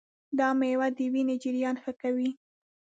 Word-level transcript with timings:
دا 0.37 0.47
مېوه 0.59 0.87
د 0.97 0.99
وینې 1.13 1.35
جریان 1.43 1.75
ښه 1.83 1.91
کوي. 2.01 2.29